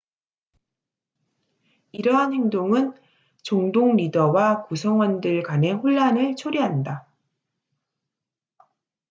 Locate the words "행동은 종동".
2.33-3.97